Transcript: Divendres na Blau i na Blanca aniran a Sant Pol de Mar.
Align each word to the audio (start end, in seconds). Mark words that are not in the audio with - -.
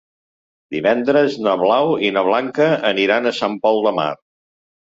Divendres 0.75 1.35
na 1.47 1.53
Blau 1.63 1.91
i 2.07 2.11
na 2.17 2.25
Blanca 2.31 2.71
aniran 2.93 3.29
a 3.29 3.35
Sant 3.43 3.63
Pol 3.67 3.83
de 3.89 3.97
Mar. 4.01 4.13